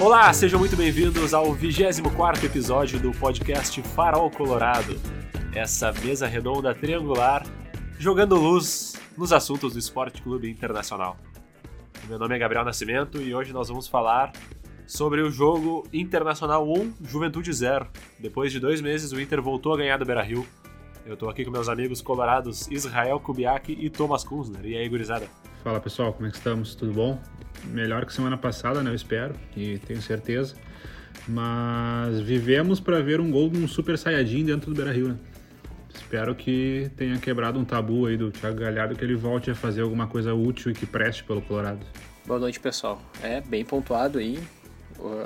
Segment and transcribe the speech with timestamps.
[0.00, 4.98] Olá, sejam muito bem-vindos ao 24 episódio do podcast Farol Colorado.
[5.54, 7.44] Essa mesa redonda triangular
[7.98, 11.18] jogando luz nos assuntos do Esporte Clube Internacional.
[12.08, 14.32] Meu nome é Gabriel Nascimento e hoje nós vamos falar
[14.86, 17.86] sobre o jogo Internacional 1, Juventude 0.
[18.18, 20.46] Depois de dois meses, o Inter voltou a ganhar do Beira-Rio.
[21.04, 24.64] Eu tô aqui com meus amigos colorados Israel Kubiak e Thomas Kunzner.
[24.64, 25.28] E aí, gurizada?
[25.62, 26.74] Fala pessoal, como é que estamos?
[26.74, 27.18] Tudo bom?
[27.64, 28.90] Melhor que semana passada, né?
[28.90, 30.54] Eu espero e tenho certeza.
[31.28, 35.18] Mas vivemos para ver um gol de um Super Saiyajin dentro do Beira Rio, né?
[35.94, 39.82] Espero que tenha quebrado um tabu aí do Thiago Galhardo, que ele volte a fazer
[39.82, 41.84] alguma coisa útil e que preste pelo Colorado.
[42.26, 43.00] Boa noite, pessoal.
[43.22, 44.42] É bem pontuado aí.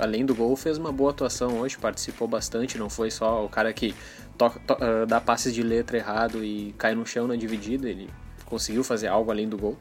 [0.00, 2.76] Além do gol, fez uma boa atuação hoje, participou bastante.
[2.76, 3.94] Não foi só o cara que
[4.36, 7.88] to, to, uh, dá passes de letra errado e cai no chão na dividida.
[7.88, 8.10] Ele
[8.44, 9.78] conseguiu fazer algo além do gol.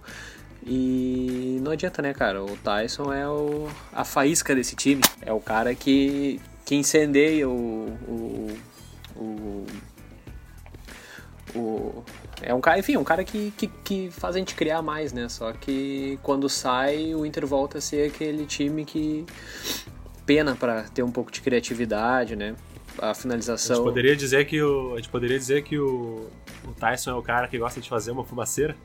[0.66, 2.44] E não adianta, né, cara?
[2.44, 5.02] O Tyson é o, a faísca desse time.
[5.22, 8.58] É o cara que, que incendeia o, o,
[9.16, 9.66] o,
[11.56, 12.04] o
[12.42, 15.30] é um cara, enfim, um cara que, que, que, faz a gente criar mais, né?
[15.30, 19.26] Só que quando sai, o Inter volta a ser aquele time que
[20.26, 22.56] pena para ter um pouco de criatividade, né?
[23.00, 23.76] A finalização.
[23.76, 26.30] A gente poderia dizer que o, a gente poderia dizer que o,
[26.66, 28.76] o Tyson é o cara que gosta de fazer uma fumaceira?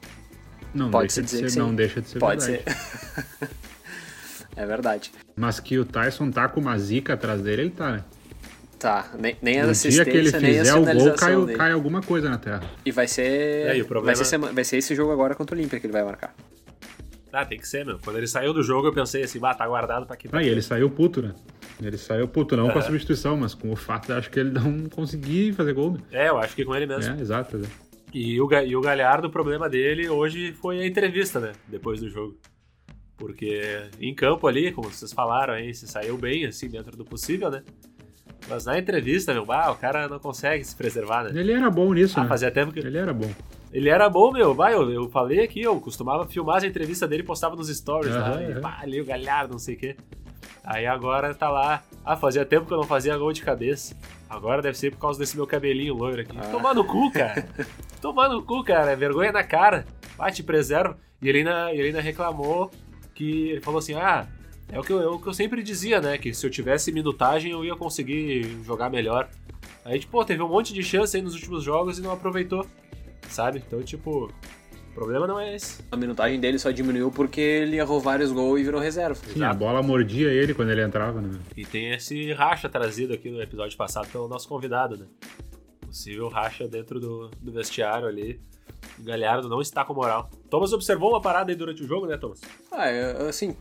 [0.75, 2.65] Não Pode deixa de ser, ser não deixa de ser Pode verdade.
[2.65, 3.49] ser.
[4.57, 5.13] é verdade.
[5.37, 8.05] Mas que o Tyson tá com uma zica atrás dele, ele tá, né?
[8.79, 12.31] Tá, nem, nem a no dia que ele fizer o gol, cai, cai, alguma coisa
[12.31, 12.63] na terra.
[12.87, 14.15] E vai ser, aí, problema...
[14.15, 16.33] vai ser, vai ser esse jogo agora contra o Olímpia que ele vai marcar.
[17.33, 17.99] Ah, tem que ser, meu.
[17.99, 20.49] Quando ele saiu do jogo, eu pensei assim, bah, tá guardado pra que Ah, e
[20.49, 21.35] ele saiu puto, né?
[21.83, 24.51] Ele saiu puto, não com a substituição, mas com o fato de acho que ele
[24.51, 25.93] não conseguir fazer gol.
[25.93, 25.99] Né?
[26.13, 27.15] É, eu acho que com ele mesmo.
[27.15, 27.57] É, exato.
[27.57, 27.88] exato.
[28.13, 31.53] E o, e o Galhardo, o problema dele hoje foi a entrevista, né?
[31.67, 32.37] Depois do jogo.
[33.17, 33.63] Porque
[34.01, 37.63] em campo ali, como vocês falaram aí, se saiu bem, assim, dentro do possível, né?
[38.49, 41.39] Mas na entrevista, meu, bah, o cara não consegue se preservar, né?
[41.39, 42.29] Ele era bom nisso, ah, né?
[42.29, 42.79] Fazia tempo que...
[42.79, 43.31] Ele era bom.
[43.73, 44.55] Ele era bom, meu.
[44.55, 48.15] Bah, eu, eu falei aqui, eu costumava filmar as entrevistas dele e postava nos stories
[48.15, 48.37] uhum, lá.
[48.37, 48.51] Uhum.
[48.51, 49.97] E, pá, ali o Galhardo, não sei o quê.
[50.65, 51.83] Aí agora tá lá.
[52.05, 53.97] Ah, fazia tempo que eu não fazia gol de cabeça.
[54.29, 56.37] Agora deve ser por causa desse meu cabelinho loiro aqui.
[56.39, 56.49] Ah.
[56.51, 57.49] Tomar no cu, cara.
[58.01, 58.93] Tomar no cu, cara.
[58.93, 59.87] É vergonha na cara.
[60.17, 60.99] Bate, preserva.
[61.21, 62.71] E ele ainda, ele ainda reclamou
[63.15, 63.51] que.
[63.51, 64.27] Ele falou assim: ah,
[64.71, 66.19] é o, que eu, é o que eu sempre dizia, né?
[66.19, 69.29] Que se eu tivesse minutagem eu ia conseguir jogar melhor.
[69.85, 72.67] Aí, tipo, teve um monte de chance aí nos últimos jogos e não aproveitou.
[73.29, 73.63] Sabe?
[73.67, 74.31] Então, tipo,
[74.99, 75.81] problema não é esse.
[75.93, 79.15] A minutagem dele só diminuiu porque ele errou vários gols e virou reserva.
[79.15, 79.45] Sim, Exato.
[79.53, 81.39] a bola mordia ele quando ele entrava, né?
[81.57, 85.07] E tem esse racha trazido aqui no episódio passado pelo nosso convidado, né?
[85.81, 88.41] Possível racha dentro do, do vestiário ali.
[88.99, 90.29] Galhardo não está com moral.
[90.51, 92.41] Thomas observou uma parada aí durante o jogo, né, Thomas?
[92.73, 93.55] Ah, é, assim,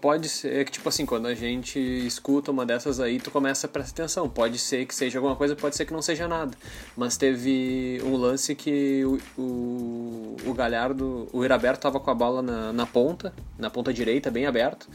[0.00, 3.70] pode ser que, tipo assim, quando a gente escuta uma dessas aí, tu começa a
[3.70, 4.28] prestar atenção.
[4.28, 6.56] Pode ser que seja alguma coisa, pode ser que não seja nada.
[6.96, 12.42] Mas teve um lance que o, o, o Galhardo, o Iraberto tava com a bola
[12.42, 14.88] na, na ponta, na ponta direita, bem aberto.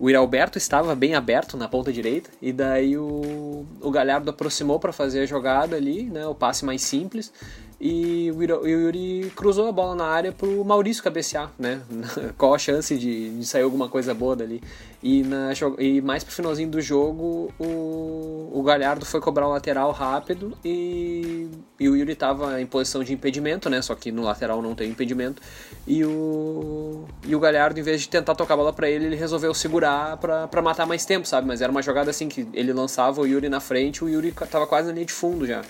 [0.00, 4.92] O Iralberto estava bem aberto na ponta direita, e daí o, o Galhardo aproximou para
[4.92, 7.32] fazer a jogada ali, né, o passe mais simples,
[7.80, 11.80] e o Yuri cruzou a bola na área pro Maurício cabecear, né?
[12.36, 14.60] Qual a chance de, de sair alguma coisa boa dali?
[15.00, 19.92] E, na, e mais pro finalzinho do jogo, o, o Galhardo foi cobrar o lateral
[19.92, 23.80] rápido e, e o Yuri tava em posição de impedimento, né?
[23.80, 25.40] Só que no lateral não tem impedimento.
[25.86, 29.16] E o, e o Galhardo, em vez de tentar tocar a bola para ele, ele
[29.16, 31.46] resolveu segurar para matar mais tempo, sabe?
[31.46, 34.66] Mas era uma jogada assim que ele lançava o Yuri na frente, o Yuri tava
[34.66, 35.62] quase na linha de fundo já.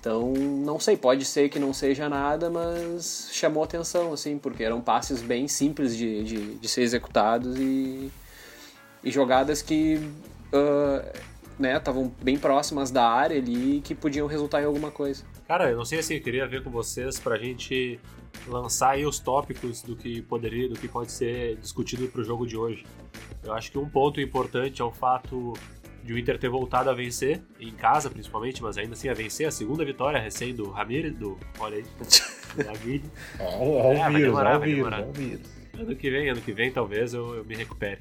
[0.00, 4.80] Então, não sei, pode ser que não seja nada, mas chamou atenção, assim, porque eram
[4.80, 8.10] passes bem simples de, de, de ser executados e,
[9.04, 9.96] e jogadas que
[10.54, 11.20] uh,
[11.58, 15.22] né, estavam bem próximas da área ali que podiam resultar em alguma coisa.
[15.46, 18.00] Cara, eu não sei assim, eu queria ver com vocês pra gente
[18.46, 22.56] lançar aí os tópicos do que poderia, do que pode ser discutido pro jogo de
[22.56, 22.86] hoje.
[23.44, 25.52] Eu acho que um ponto importante é o fato
[26.10, 29.46] de o Inter ter voltado a vencer, em casa principalmente, mas ainda assim a vencer,
[29.46, 31.38] a segunda vitória recém do Ramires, do.
[31.60, 33.04] Olha aí, do Aguirre.
[33.38, 35.04] Olha é, vai demorar, vai demorar.
[35.78, 38.00] Ano que vem, ano que vem talvez eu, eu me recupere.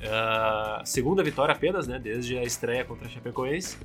[0.00, 1.98] Uh, segunda vitória apenas, né?
[1.98, 3.78] Desde a estreia contra a Chapecoense.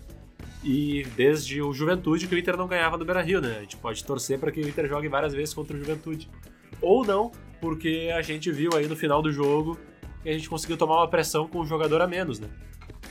[0.61, 3.55] E desde o Juventude que o Inter não ganhava do Beira Rio, né?
[3.57, 6.29] A gente pode torcer para que o Inter jogue várias vezes contra o Juventude.
[6.81, 7.31] Ou não,
[7.61, 9.79] porque a gente viu aí no final do jogo
[10.21, 12.49] que a gente conseguiu tomar uma pressão com um jogador a menos, né?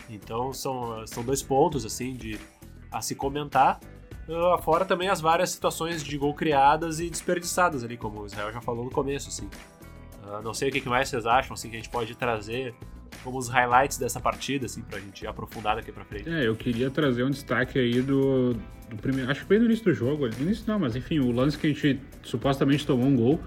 [0.09, 2.39] Então são, são dois pontos assim de
[2.91, 3.81] a se comentar.
[4.29, 8.53] Uh, fora também as várias situações de gol criadas e desperdiçadas ali, como o Israel
[8.53, 9.51] já falou no começo, assim.
[10.23, 12.75] Uh, não sei o que mais vocês acham, assim, que a gente pode trazer
[13.23, 16.29] como os highlights dessa partida, assim, pra gente aprofundar daqui pra frente.
[16.29, 18.55] É, eu queria trazer um destaque aí do,
[18.89, 19.31] do primeiro.
[19.31, 20.27] Acho que foi no início do jogo.
[20.27, 23.41] No início não, mas enfim, o lance que a gente supostamente tomou um gol.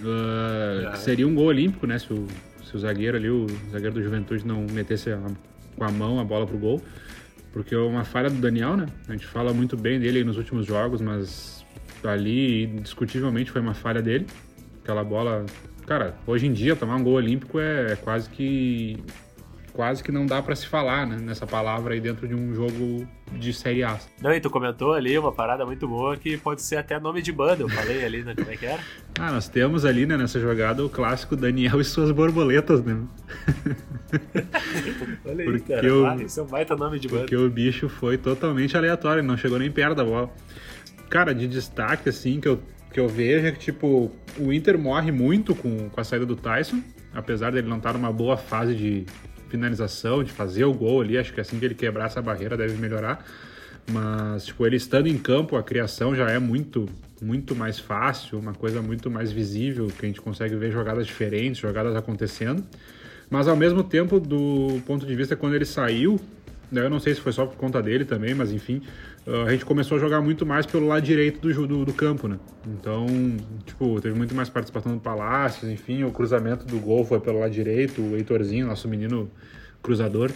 [0.00, 0.96] Uh, é.
[0.96, 1.98] Seria um gol olímpico, né?
[1.98, 2.26] Se o,
[2.62, 5.20] se o zagueiro ali, o zagueiro do Juventude, não metesse a,
[5.76, 6.82] com a mão a bola pro gol.
[7.52, 8.86] Porque é uma falha do Daniel, né?
[9.08, 11.64] A gente fala muito bem dele nos últimos jogos, mas
[12.04, 14.26] ali, indiscutivelmente, foi uma falha dele.
[14.82, 15.44] Aquela bola.
[15.86, 19.02] Cara, hoje em dia, tomar um gol olímpico é quase que
[19.80, 23.08] quase que não dá para se falar, né, nessa palavra aí dentro de um jogo
[23.32, 23.98] de Série A.
[24.20, 27.32] Não, e tu comentou ali uma parada muito boa que pode ser até nome de
[27.32, 28.80] banda, eu falei ali, né, como é que era?
[29.18, 32.94] Ah, nós temos ali, né, nessa jogada o clássico Daniel e suas borboletas, né?
[35.24, 37.20] Olha aí, cara, o, ah, isso é um baita nome de banda.
[37.22, 40.28] Porque o bicho foi totalmente aleatório, não chegou nem perto da bola.
[41.08, 42.60] Cara, de destaque, assim, que eu,
[42.92, 46.36] que eu vejo é que, tipo, o Inter morre muito com, com a saída do
[46.36, 46.82] Tyson,
[47.14, 49.06] apesar dele não estar numa boa fase de,
[49.50, 51.18] finalização, de fazer o gol ali.
[51.18, 53.24] Acho que assim que ele quebrar essa barreira deve melhorar.
[53.90, 56.88] Mas, tipo, ele estando em campo, a criação já é muito,
[57.20, 61.60] muito mais fácil, uma coisa muito mais visível, que a gente consegue ver jogadas diferentes,
[61.60, 62.64] jogadas acontecendo.
[63.28, 66.20] Mas, ao mesmo tempo, do ponto de vista quando ele saiu,
[66.70, 68.82] né, eu não sei se foi só por conta dele também, mas enfim,
[69.26, 72.38] a gente começou a jogar muito mais pelo lado direito do, do, do, campo, né?
[72.66, 73.06] Então,
[73.66, 77.52] tipo, teve muito mais participação do Palácios, enfim, o cruzamento do gol foi pelo lado
[77.52, 79.30] direito, o Heitorzinho, nosso menino
[79.82, 80.30] cruzador,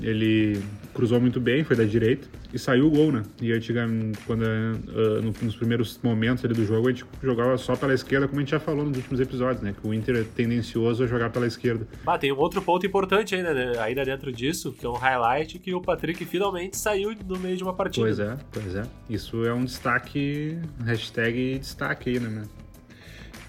[0.00, 0.62] ele
[0.94, 3.22] cruzou muito bem, foi da direita e saiu o gol, né?
[3.40, 7.92] E antigamente, quando, uh, nos primeiros momentos ali do jogo, a gente jogava só pela
[7.92, 9.74] esquerda, como a gente já falou nos últimos episódios, né?
[9.78, 11.86] Que o Inter é tendencioso a jogar pela esquerda.
[12.06, 13.78] Ah, tem um outro ponto importante ainda, né?
[13.78, 17.62] ainda dentro disso, que é um highlight, que o Patrick finalmente saiu no meio de
[17.62, 18.06] uma partida.
[18.06, 18.82] Pois é, pois é.
[19.08, 22.44] Isso é um destaque, hashtag destaque aí, né?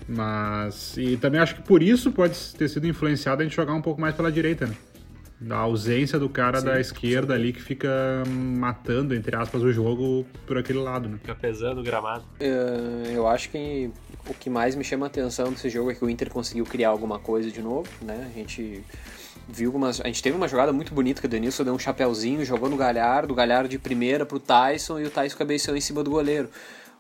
[0.08, 3.82] Mas, e também acho que por isso pode ter sido influenciado a gente jogar um
[3.82, 4.74] pouco mais pela direita, né?
[5.40, 7.40] Da ausência do cara sim, da esquerda sim.
[7.40, 7.90] ali que fica
[8.28, 11.18] matando, entre aspas, o jogo por aquele lado, né?
[11.22, 12.24] Fica pesando o gramado.
[12.42, 13.92] Uh, eu acho que
[14.28, 16.90] o que mais me chama a atenção desse jogo é que o Inter conseguiu criar
[16.90, 18.30] alguma coisa de novo, né?
[18.34, 18.84] A gente
[19.48, 22.44] viu umas, a gente teve uma jogada muito bonita que o Denilson deu um chapéuzinho,
[22.44, 26.04] jogou no Galhardo, o Galhardo de primeira pro Tyson e o Tyson cabeceou em cima
[26.04, 26.50] do goleiro.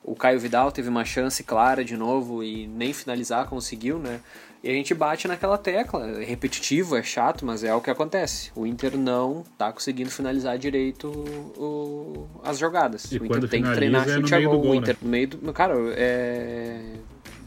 [0.07, 4.21] O Caio Vidal teve uma chance clara de novo e nem finalizar conseguiu, né?
[4.63, 6.09] E a gente bate naquela tecla.
[6.09, 8.49] É repetitivo, é chato, mas é o que acontece.
[8.55, 13.11] O Inter não tá conseguindo finalizar direito o, as jogadas.
[13.11, 14.61] E o Inter tem que treinar é chute a gol.
[14.61, 14.99] o Inter né?
[15.01, 15.53] no meio do.
[15.53, 16.81] Cara, é.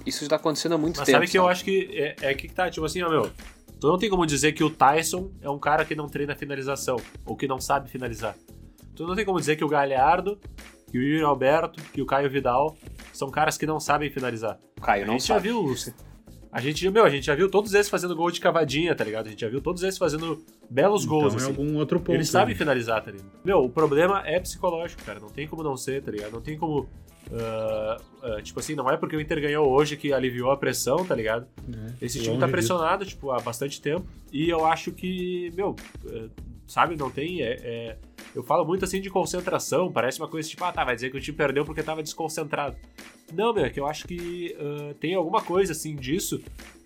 [0.04, 1.16] Isso está acontecendo há muito mas tempo.
[1.16, 1.44] Sabe que sabe?
[1.44, 3.30] eu acho que é, é que tá, tipo assim, ó, meu.
[3.80, 6.98] Tu não tem como dizer que o Tyson é um cara que não treina finalização,
[7.24, 8.36] ou que não sabe finalizar.
[8.94, 10.38] Tu não tem como dizer que o Galhardo,
[10.90, 12.76] que o Yuri Alberto, que o Caio Vidal
[13.12, 14.58] são caras que não sabem finalizar.
[14.78, 15.48] O Caio não a gente sabe.
[15.48, 15.94] já viu os,
[16.52, 19.28] a gente, meu, a gente já viu todos esses fazendo gol de cavadinha, tá ligado?
[19.28, 21.46] A gente já viu todos esses fazendo belos então gols, é assim.
[21.46, 22.12] algum outro ponto.
[22.12, 23.31] Eles sabem finalizar, tá ligado?
[23.44, 25.20] Meu, o problema é psicológico, cara.
[25.20, 26.32] Não tem como não ser, tá ligado?
[26.32, 26.88] Não tem como.
[27.30, 31.04] Uh, uh, tipo assim, não é porque o Inter ganhou hoje que aliviou a pressão,
[31.04, 31.46] tá ligado?
[31.72, 33.16] É, Esse time tá pressionado, disso.
[33.16, 34.04] tipo, há bastante tempo.
[34.32, 36.30] E eu acho que, meu, uh,
[36.66, 37.42] sabe, não tem.
[37.42, 37.96] É, é,
[38.34, 41.16] eu falo muito assim de concentração, parece uma coisa tipo, ah, tá, vai dizer que
[41.16, 42.76] o time perdeu porque tava desconcentrado.
[43.32, 44.56] Não, meu, é que eu acho que
[44.99, 46.40] tem alguma coisa assim disso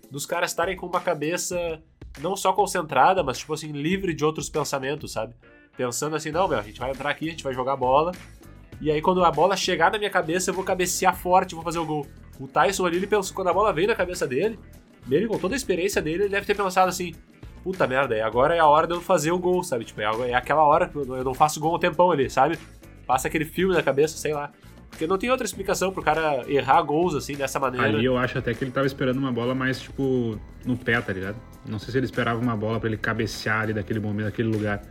[0.09, 1.81] dos caras estarem com uma cabeça
[2.21, 5.33] não só concentrada, mas tipo assim, livre de outros pensamentos, sabe?
[5.75, 8.13] Pensando assim, não, meu, a gente vai entrar aqui, a gente vai jogar bola.
[8.81, 11.79] E aí quando a bola chegar na minha cabeça, eu vou cabecear forte vou fazer
[11.79, 12.05] o gol.
[12.39, 14.59] O Tyson ali, ele pensou, quando a bola veio na cabeça dele,
[15.09, 17.13] ele com toda a experiência dele, ele deve ter pensado assim,
[17.63, 19.85] puta merda, agora é a hora de eu fazer o gol, sabe?
[19.85, 22.59] Tipo, é, é aquela hora que eu não faço gol um tempão ali, sabe?
[23.07, 24.51] Passa aquele filme na cabeça, sei lá.
[24.89, 27.87] Porque não tem outra explicação pro cara errar gols assim dessa maneira.
[27.87, 31.11] Ali eu acho até que ele tava esperando uma bola mais, tipo, no pé, tá
[31.11, 31.35] ligado?
[31.65, 34.81] Não sei se ele esperava uma bola para ele cabecear ali daquele momento, daquele lugar.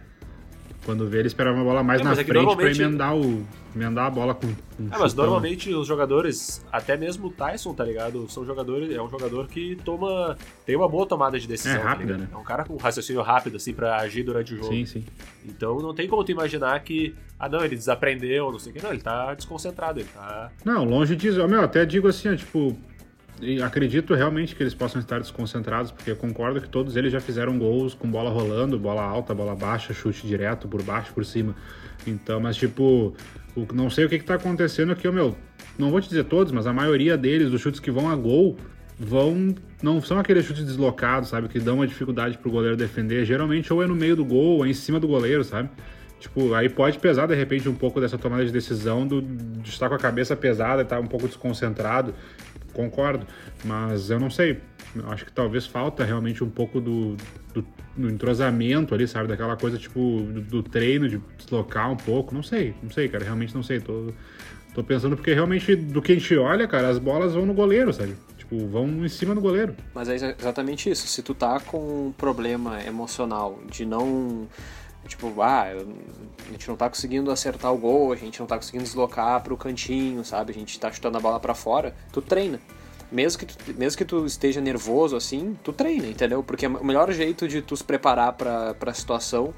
[0.85, 2.77] Quando vê, ele esperava uma bola mais é, na frente normalmente...
[2.77, 4.47] pra emendar, o, emendar a bola com.
[4.47, 8.29] Um é, mas normalmente os jogadores, até mesmo o Tyson, tá ligado?
[8.29, 10.37] São jogadores, é um jogador que toma.
[10.67, 11.77] tem uma boa tomada de decisão.
[11.77, 12.29] É tá rápida, tá né?
[12.31, 14.69] É um cara com raciocínio rápido, assim, pra agir durante o jogo.
[14.69, 15.05] Sim, sim.
[15.47, 17.15] Então não tem como tu imaginar que.
[17.39, 18.83] Ah, não, ele desaprendeu, não sei o que.
[18.83, 20.51] Não, ele tá desconcentrado, ele tá.
[20.65, 21.47] Não, longe disso.
[21.49, 22.77] Meu, até digo assim, ó, tipo,
[23.41, 27.21] e acredito realmente que eles possam estar desconcentrados, porque eu concordo que todos eles já
[27.21, 31.55] fizeram gols com bola rolando, bola alta, bola baixa, chute direto, por baixo, por cima.
[32.07, 33.15] Então, mas tipo,
[33.73, 35.37] não sei o que, está acontecendo aqui, meu.
[35.77, 38.57] Não vou te dizer todos, mas a maioria deles, os chutes que vão a gol,
[38.99, 39.55] vão.
[39.83, 41.49] Não são aqueles chutes deslocados, sabe?
[41.49, 43.25] Que dão uma dificuldade pro goleiro defender.
[43.25, 45.69] Geralmente ou é no meio do gol, ou é em cima do goleiro, sabe?
[46.21, 49.89] Tipo, aí pode pesar de repente um pouco dessa tomada de decisão do, de estar
[49.89, 52.15] com a cabeça pesada, estar um pouco desconcentrado
[52.75, 53.27] concordo,
[53.65, 54.61] mas eu não sei.
[55.07, 57.17] Acho que talvez falta realmente um pouco do,
[57.53, 57.67] do,
[57.97, 59.29] do entrosamento ali, sabe?
[59.29, 62.35] Daquela coisa tipo do, do, treino, de deslocar um pouco.
[62.35, 63.25] Não sei, não sei, cara.
[63.25, 63.81] Realmente não sei.
[63.81, 64.13] Tô,
[64.75, 67.93] tô pensando porque realmente do que a gente olha, cara, as bolas vão no goleiro,
[67.93, 68.15] sabe?
[68.37, 69.75] Tipo, vão em cima do goleiro.
[69.95, 71.07] Mas é exatamente isso.
[71.07, 74.47] Se tu tá com um problema emocional de não.
[75.07, 78.85] Tipo, ah, a gente não tá conseguindo acertar o gol, a gente não tá conseguindo
[78.85, 80.51] deslocar pro cantinho, sabe?
[80.51, 82.61] A gente tá chutando a bola para fora, tu treina.
[83.13, 86.43] Mesmo que, tu, mesmo que tu esteja nervoso assim, tu treina, entendeu?
[86.43, 89.55] Porque o melhor jeito de tu se preparar pra, pra situação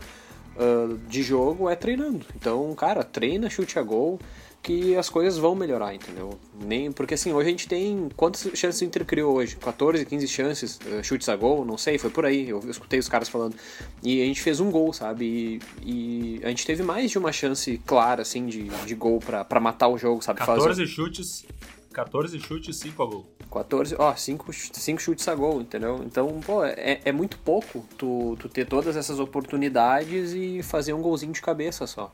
[0.56, 2.26] uh, de jogo é treinando.
[2.34, 4.18] Então, cara, treina, chute a gol
[4.62, 6.38] que as coisas vão melhorar, entendeu?
[6.60, 8.08] Nem, porque assim, hoje a gente tem.
[8.16, 9.56] Quantas chances o Inter criou hoje?
[9.56, 12.48] 14, 15 chances, uh, chutes a gol, não sei, foi por aí.
[12.48, 13.56] Eu, escutei os caras falando.
[14.02, 15.60] E a gente fez um gol, sabe?
[15.82, 19.60] E, e, a gente teve mais de uma chance clara, assim, de, de gol para
[19.60, 20.40] matar o jogo, sabe?
[20.40, 20.86] 14 Fazer...
[20.86, 21.46] chutes.
[21.92, 23.26] 14 chutes, 5 a gol.
[23.50, 24.52] 14, ó, 5
[25.00, 26.02] chutes a gol, entendeu?
[26.04, 31.00] Então, pô, é, é muito pouco tu, tu ter todas essas oportunidades e fazer um
[31.00, 32.12] golzinho de cabeça só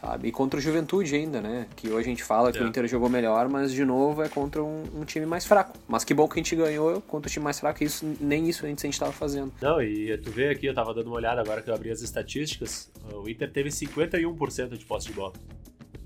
[0.00, 0.28] sabe?
[0.28, 1.66] E contra o Juventude ainda, né?
[1.76, 2.62] Que hoje a gente fala que é.
[2.62, 5.78] o Inter jogou melhor, mas de novo é contra um, um, time mais fraco.
[5.86, 8.64] Mas que bom que a gente ganhou contra o time mais fraco, isso, nem isso
[8.64, 9.52] a gente estava fazendo.
[9.60, 12.00] Não, e tu vê aqui, eu tava dando uma olhada agora que eu abri as
[12.00, 15.34] estatísticas, o Inter teve 51% de posse de bola.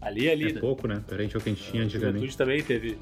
[0.01, 0.61] Ali, ali, é né?
[0.61, 1.03] pouco, né?
[1.07, 2.17] Perante ao que a gente tinha antigamente.
[2.17, 2.99] O Juventude também teve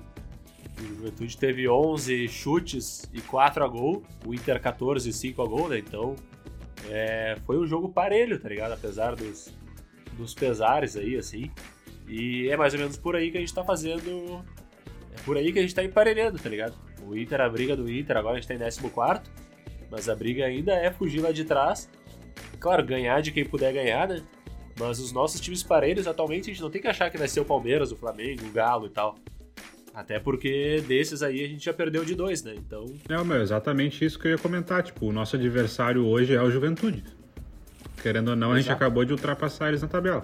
[0.81, 5.47] o Juventude teve 11 chutes e 4 a gol, o Inter 14 e 5 a
[5.47, 5.79] gol, né?
[5.79, 6.17] Então,
[6.89, 8.73] é, foi um jogo parelho, tá ligado?
[8.73, 9.53] Apesar dos,
[10.17, 11.51] dos pesares aí, assim.
[12.09, 14.45] E é mais ou menos por aí que a gente tá fazendo.
[15.17, 16.75] É por aí que a gente tá emparelhando, tá ligado?
[17.07, 19.23] O Inter, a briga do Inter, agora a gente tá em 14,
[19.91, 21.91] mas a briga ainda é fugir lá de trás.
[22.59, 24.23] Claro, ganhar de quem puder ganhar, né?
[24.79, 27.41] Mas os nossos times parelhos, atualmente, a gente não tem que achar que vai ser
[27.41, 29.17] o Palmeiras, o Flamengo, o Galo e tal.
[29.95, 32.55] Até porque desses aí a gente já perdeu de dois, né?
[32.57, 32.87] Então.
[33.09, 34.83] É, meu, exatamente isso que eu ia comentar.
[34.83, 37.05] Tipo, o nosso adversário hoje é o Juventude.
[38.03, 38.59] Querendo ou não, Exato.
[38.59, 40.23] a gente acabou de ultrapassar eles na tabela.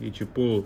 [0.00, 0.64] E tipo,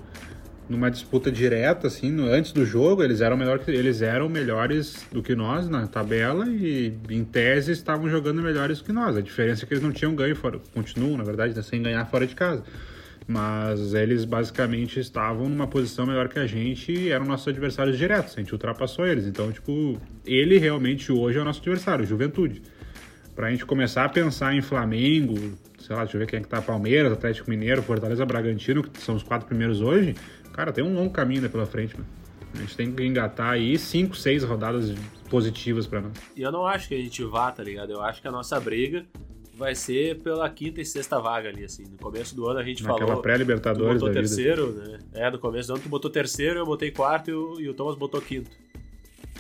[0.71, 5.05] numa disputa direta, assim, no, antes do jogo, eles eram, melhor que, eles eram melhores
[5.11, 9.17] do que nós na tabela e, em tese, estavam jogando melhores do que nós.
[9.17, 12.07] A diferença é que eles não tinham ganho fora, continuam, na verdade, né, sem ganhar
[12.07, 12.63] fora de casa.
[13.27, 18.35] Mas eles basicamente estavam numa posição melhor que a gente e eram nossos adversários diretos.
[18.37, 19.27] A gente ultrapassou eles.
[19.27, 22.63] Então, tipo, ele realmente hoje é o nosso adversário, Juventude.
[23.35, 25.37] Pra gente começar a pensar em Flamengo,
[25.81, 29.01] sei lá, deixa eu ver quem é que tá, Palmeiras, Atlético Mineiro, Fortaleza, Bragantino, que
[29.01, 30.15] são os quatro primeiros hoje,
[30.53, 32.07] cara, tem um longo caminho ainda pela frente, mano.
[32.55, 34.93] A gente tem que engatar aí cinco, seis rodadas
[35.29, 36.13] positivas para nós.
[36.37, 37.93] E eu não acho que a gente vá, tá ligado?
[37.93, 39.07] Eu acho que a nossa briga
[39.55, 41.85] vai ser pela quinta e sexta vaga ali, assim.
[41.85, 43.23] No começo do ano a gente Naquela falou.
[43.23, 44.01] pré-Libertadores.
[44.01, 44.89] botou terceiro, vida.
[44.89, 44.99] né?
[45.13, 47.75] É, no começo do ano tu botou terceiro, eu botei quarto e o, e o
[47.75, 48.51] Thomas botou quinto.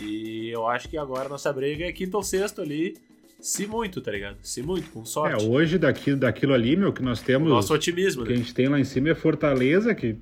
[0.00, 2.96] E eu acho que agora a nossa briga é quinto ou sexto ali
[3.40, 4.36] se muito, tá ligado?
[4.42, 5.44] Se muito, com sorte.
[5.44, 7.50] É, hoje daquilo, daquilo ali, meu, que nós temos.
[7.50, 8.34] O nosso otimismo, que né?
[8.34, 10.16] a gente tem lá em cima é Fortaleza, que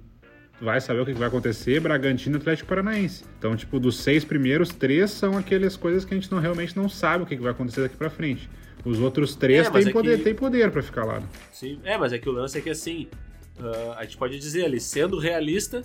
[0.61, 3.25] vai saber o que vai acontecer, Bragantino e Atlético Paranaense.
[3.39, 6.89] Então, tipo, dos seis primeiros, três são aquelas coisas que a gente não, realmente não
[6.89, 8.49] sabe o que vai acontecer daqui pra frente.
[8.85, 10.25] Os outros três é, têm, é poder, que...
[10.25, 11.21] têm poder pra ficar lá.
[11.21, 11.27] Né?
[11.53, 13.09] Sim, é, mas é que o lance é que assim,
[13.59, 15.85] uh, a gente pode dizer ali, sendo realista,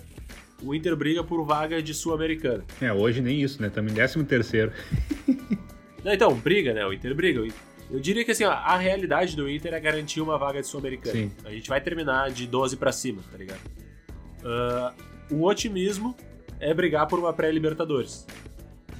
[0.62, 2.64] o Inter briga por vaga de Sul-Americana.
[2.80, 3.68] É, hoje nem isso, né?
[3.68, 4.72] Estamos em 13 terceiro.
[6.04, 6.84] Não, então, briga, né?
[6.86, 7.40] O Inter briga.
[7.90, 11.30] Eu diria que assim, ó, a realidade do Inter é garantir uma vaga de Sul-Americana.
[11.44, 13.60] A gente vai terminar de 12 para cima, tá ligado?
[14.40, 16.14] Uh, o otimismo
[16.60, 18.26] é brigar por uma pré-Libertadores.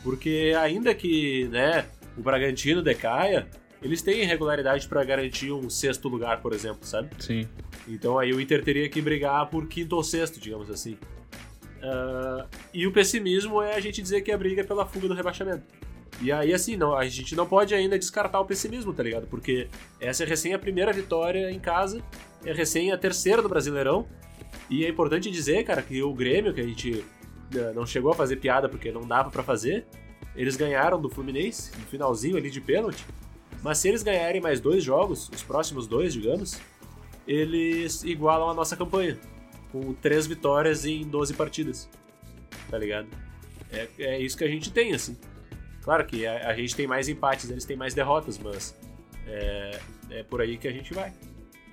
[0.02, 3.48] Porque ainda que né, o Bragantino decaia,
[3.82, 7.10] eles têm irregularidade para garantir um sexto lugar, por exemplo, sabe?
[7.18, 7.46] Sim.
[7.86, 10.96] Então aí o Inter teria que brigar por quinto ou sexto, digamos assim.
[11.82, 15.14] Uh, e o pessimismo é a gente dizer que a briga é pela fuga do
[15.14, 15.64] rebaixamento.
[16.20, 19.26] E aí, assim, não, a gente não pode ainda descartar o pessimismo, tá ligado?
[19.26, 19.68] Porque
[20.00, 22.02] essa é recém a primeira vitória em casa,
[22.44, 24.06] é recém a terceira do Brasileirão.
[24.70, 27.04] E é importante dizer, cara, que o Grêmio, que a gente
[27.54, 29.86] eh, não chegou a fazer piada porque não dava para fazer,
[30.34, 33.04] eles ganharam do Fluminense, no finalzinho ali de pênalti.
[33.62, 36.60] Mas se eles ganharem mais dois jogos, os próximos dois, digamos,
[37.26, 39.18] eles igualam a nossa campanha,
[39.72, 41.88] com três vitórias em 12 partidas.
[42.70, 43.08] Tá ligado?
[43.70, 45.16] É, é isso que a gente tem, assim.
[45.84, 48.74] Claro que a, a, gente tem mais empates, eles têm mais derrotas, mas
[49.26, 49.78] é,
[50.10, 51.12] é por aí que a gente vai.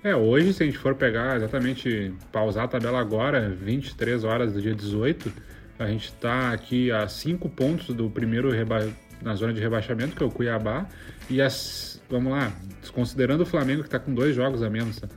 [0.04, 4.60] É, hoje, se a gente for pegar exatamente, pausar a tabela agora, 23 horas do
[4.60, 5.32] dia 18,
[5.78, 8.50] a gente está aqui a 5 pontos do primeiro
[9.22, 10.86] na zona de rebaixamento, que é o Cuiabá,
[11.30, 12.52] e as, vamos lá,
[12.92, 15.08] considerando o Flamengo que está com dois jogos a menos, tá?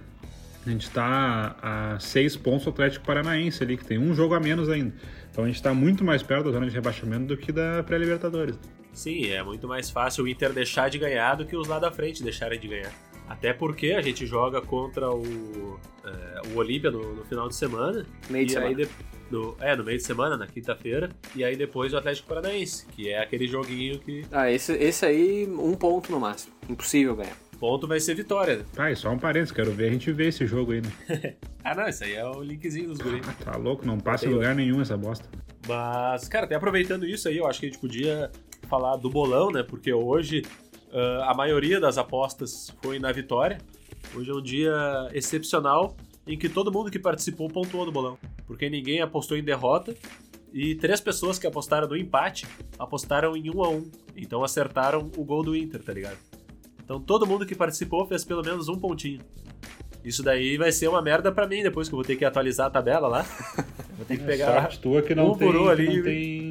[0.66, 4.40] A gente está a seis pontos do Atlético Paranaense ali, que tem um jogo a
[4.40, 4.94] menos ainda.
[5.30, 8.58] Então a gente está muito mais perto da zona de rebaixamento do que da pré-Libertadores.
[8.96, 11.92] Sim, é muito mais fácil o Inter deixar de ganhar do que os lá da
[11.92, 12.94] frente deixarem de ganhar.
[13.28, 18.06] Até porque a gente joga contra o, é, o Olímpia no, no, final de semana.
[18.30, 18.74] Meio de semana.
[18.74, 18.88] De,
[19.30, 21.10] no, é, no meio de semana, na quinta-feira.
[21.36, 24.24] E aí depois o Atlético Paranaense, que é aquele joguinho que.
[24.32, 26.54] Ah, esse, esse aí, um ponto no máximo.
[26.70, 27.36] Impossível ganhar.
[27.60, 28.66] Ponto vai ser vitória.
[28.78, 30.82] Ah, e só um parênteses, quero ver a gente ver esse jogo aí.
[30.82, 31.36] Né?
[31.64, 33.26] ah, não, isso aí é o linkzinho dos guris.
[33.44, 35.28] Tá louco, não passa em lugar nenhum essa bosta.
[35.68, 38.32] Mas, cara, até aproveitando isso aí, eu acho que a gente podia
[38.66, 39.64] falar do bolão, né?
[39.64, 40.44] Porque hoje
[40.92, 43.58] uh, a maioria das apostas foi na vitória.
[44.16, 44.74] Hoje é um dia
[45.14, 45.96] excepcional
[46.28, 48.18] em que todo mundo que participou pontuou no bolão.
[48.48, 49.96] Porque ninguém apostou em derrota
[50.54, 52.48] e três pessoas que apostaram no empate
[52.80, 53.92] apostaram em 1 um a 1 um.
[54.16, 56.18] Então acertaram o gol do Inter, tá ligado?
[56.84, 59.20] Então todo mundo que participou fez pelo menos um pontinho.
[60.06, 62.68] Isso daí vai ser uma merda para mim depois que eu vou ter que atualizar
[62.68, 63.26] a tabela lá.
[63.96, 64.62] Vou ter que é pegar.
[64.62, 65.96] Sorte tua que não, um tem, que ali.
[65.96, 66.45] não tem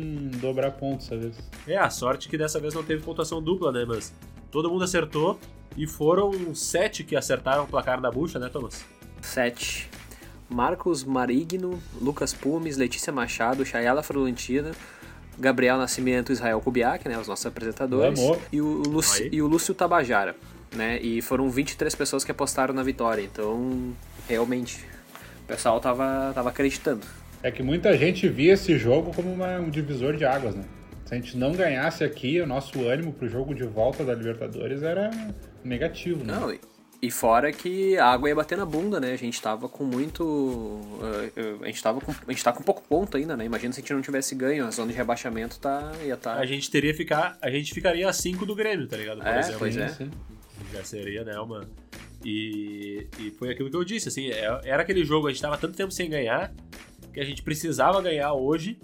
[0.44, 1.36] dobrar pontos dessa vez.
[1.66, 3.84] É, a sorte que dessa vez não teve pontuação dupla, né?
[3.86, 4.12] Mas
[4.50, 5.38] todo mundo acertou
[5.76, 8.84] e foram sete que acertaram o placar da bucha, né, Thomas?
[9.20, 9.90] Sete.
[10.48, 14.72] Marcos Marigno, Lucas Pumes, Letícia Machado, Chayala Frulantina,
[15.38, 18.20] Gabriel Nascimento Israel Kubiak, né, os nossos apresentadores,
[18.52, 20.36] e o, Luci, e o Lúcio Tabajara,
[20.72, 23.92] né, e foram 23 pessoas que apostaram na vitória, então
[24.28, 24.84] realmente
[25.42, 27.04] o pessoal tava, tava acreditando.
[27.44, 30.64] É que muita gente via esse jogo como uma, um divisor de águas, né?
[31.04, 34.82] Se a gente não ganhasse aqui, o nosso ânimo pro jogo de volta da Libertadores
[34.82, 35.10] era
[35.62, 36.32] negativo, né?
[36.32, 36.58] Não,
[37.02, 39.12] e fora que a água ia bater na bunda, né?
[39.12, 40.24] A gente tava com muito.
[40.24, 42.12] Uh, a gente tava com.
[42.12, 43.44] A gente tá com pouco ponto ainda, né?
[43.44, 46.36] Imagina se a gente não tivesse ganho, a zona de rebaixamento tá, ia tá.
[46.36, 47.36] A gente teria ficar.
[47.42, 49.18] A gente ficaria a 5 do Grêmio, tá ligado?
[49.18, 49.58] Por é, exemplo.
[49.58, 49.88] pois é.
[49.88, 50.10] Sim.
[50.72, 51.68] Já seria, né, uma.
[52.24, 55.58] E, e foi aquilo que eu disse, assim, é, era aquele jogo, a gente tava
[55.58, 56.50] tanto tempo sem ganhar
[57.14, 58.78] que a gente precisava ganhar hoje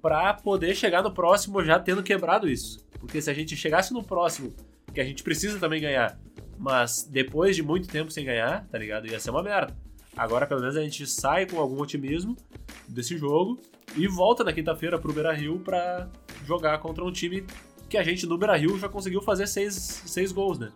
[0.00, 2.86] para poder chegar no próximo já tendo quebrado isso.
[2.98, 4.54] Porque se a gente chegasse no próximo,
[4.94, 6.18] que a gente precisa também ganhar,
[6.56, 9.06] mas depois de muito tempo sem ganhar, tá ligado?
[9.06, 9.76] Ia ser uma merda.
[10.16, 12.36] Agora, pelo menos, a gente sai com algum otimismo
[12.88, 13.60] desse jogo
[13.96, 16.08] e volta na quinta-feira pro Beira Rio pra
[16.46, 17.44] jogar contra um time
[17.88, 20.70] que a gente no Beira Rio já conseguiu fazer seis, seis gols, né?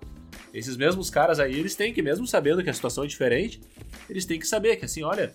[0.52, 3.60] Esses mesmos caras aí, eles têm que, mesmo sabendo que a situação é diferente,
[4.08, 5.34] eles têm que saber que, assim, olha,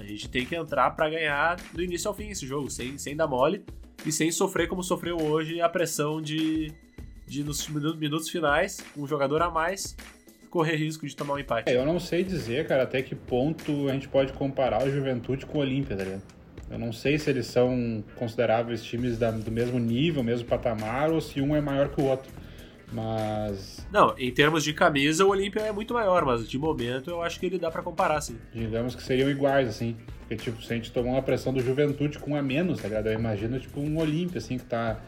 [0.00, 3.14] a gente tem que entrar para ganhar do início ao fim esse jogo, sem, sem
[3.14, 3.64] dar mole
[4.04, 6.72] e sem sofrer como sofreu hoje a pressão de,
[7.26, 9.96] de nos minutos finais, um jogador a mais,
[10.48, 11.70] correr risco de tomar um empate.
[11.70, 15.46] É, eu não sei dizer, cara, até que ponto a gente pode comparar o Juventude
[15.46, 16.22] com o Olímpia, tá ligado?
[16.70, 21.20] Eu não sei se eles são consideráveis times da, do mesmo nível, mesmo patamar, ou
[21.20, 22.30] se um é maior que o outro.
[22.92, 23.86] Mas.
[23.92, 27.38] Não, em termos de camisa, o Olímpia é muito maior, mas de momento eu acho
[27.38, 28.36] que ele dá para comparar, sim.
[28.52, 29.96] Digamos que seriam iguais, assim.
[30.20, 33.08] Porque, tipo, se a gente tomar uma pressão do Juventude com a menos, tá ligado?
[33.08, 35.00] Eu imagino, tipo, um Olímpia, assim, que tá.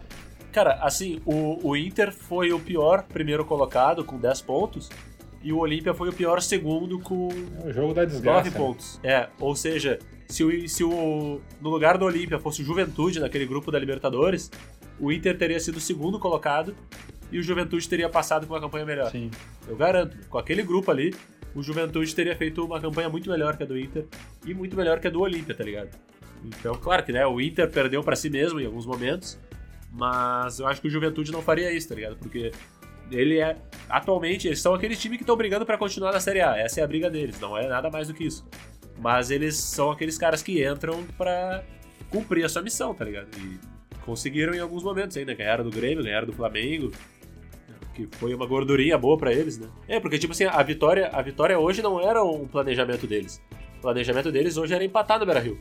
[0.52, 4.90] Cara, assim, o, o Inter foi o pior primeiro colocado, com 10 pontos.
[5.42, 7.28] E o Olímpia foi o pior segundo com
[7.64, 8.56] é o jogo da desgraça, 9 né?
[8.56, 9.00] pontos.
[9.02, 13.44] É, ou seja, se o, se o no lugar do Olímpia fosse o Juventude naquele
[13.44, 14.50] grupo da Libertadores,
[15.00, 16.76] o Inter teria sido o segundo colocado
[17.32, 19.10] e o Juventude teria passado com uma campanha melhor.
[19.10, 19.30] Sim.
[19.66, 21.14] Eu garanto, com aquele grupo ali,
[21.54, 24.06] o Juventude teria feito uma campanha muito melhor que a do Inter
[24.44, 25.88] e muito melhor que a do Olímpia, tá ligado?
[26.44, 29.38] Então, claro que né, o Inter perdeu para si mesmo em alguns momentos,
[29.90, 32.16] mas eu acho que o Juventude não faria isso, tá ligado?
[32.16, 32.52] Porque
[33.10, 33.56] ele é.
[33.88, 36.56] Atualmente, eles são aqueles times que estão brigando para continuar na Série A.
[36.56, 38.46] Essa é a briga deles, não é nada mais do que isso.
[38.98, 41.64] Mas eles são aqueles caras que entram para
[42.10, 43.28] cumprir a sua missão, tá ligado?
[43.38, 43.58] E
[44.04, 45.34] conseguiram em alguns momentos ainda.
[45.34, 46.92] Ganharam do Grêmio, ganharam do Flamengo
[47.92, 49.68] que foi uma gordurinha boa para eles, né?
[49.86, 53.40] É, porque tipo assim, a vitória, a vitória hoje não era um planejamento deles.
[53.78, 55.58] O planejamento deles hoje era empatar no Beira-Rio.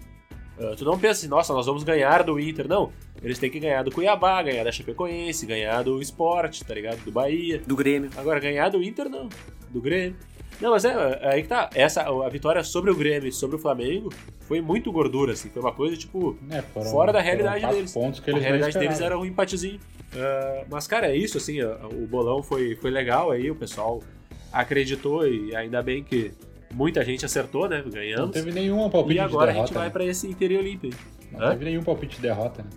[0.57, 2.91] Uh, tu não pensa assim, nossa, nós vamos ganhar do Inter, não.
[3.21, 7.03] Eles têm que ganhar do Cuiabá, ganhar da Chapecoense, ganhar do Sport, tá ligado?
[7.03, 7.61] Do Bahia.
[7.65, 8.09] Do Grêmio.
[8.15, 9.27] Agora, ganhar do Inter, não.
[9.69, 10.15] Do Grêmio.
[10.61, 11.69] Não, mas é, é aí que tá.
[11.73, 15.49] Essa, a vitória sobre o Grêmio e sobre o Flamengo foi muito gordura, assim.
[15.49, 17.93] Foi uma coisa, tipo, é, foram, fora da realidade deles.
[17.93, 19.79] Pontos que eles a realidade deles era um empatezinho.
[20.13, 24.03] Uh, mas, cara, é isso, assim, o bolão foi, foi legal aí, o pessoal
[24.51, 26.31] acreditou e ainda bem que
[26.73, 27.83] muita gente acertou, né?
[27.85, 28.25] Ganhamos.
[28.25, 29.33] Não teve nenhum palpite de derrota.
[29.33, 29.89] E agora a gente vai né?
[29.89, 30.91] pra esse Inter Olímpia.
[31.31, 31.51] Não Hã?
[31.51, 32.69] teve nenhum palpite de derrota, né?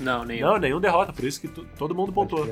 [0.00, 0.46] Não, nenhum.
[0.46, 2.46] Não, nenhum derrota, por isso que todo mundo pontuou.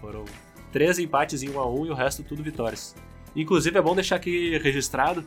[0.00, 0.24] Foram
[0.72, 2.94] três empates em um a um e o resto tudo vitórias.
[3.36, 5.24] Inclusive é bom deixar aqui registrado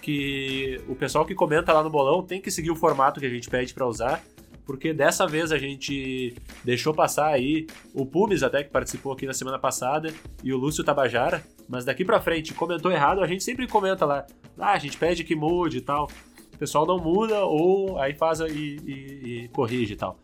[0.00, 3.30] que o pessoal que comenta lá no bolão tem que seguir o formato que a
[3.30, 4.22] gente pede para usar
[4.68, 9.32] porque dessa vez a gente deixou passar aí o Pumes até que participou aqui na
[9.32, 10.12] semana passada
[10.44, 14.26] e o Lúcio Tabajara, mas daqui para frente comentou errado, a gente sempre comenta lá.
[14.58, 16.06] Ah, a gente pede que mude e tal.
[16.54, 20.18] O pessoal não muda ou aí faz e, e, e corrige e tal.